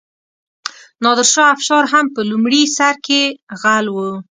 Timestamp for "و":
3.91-3.97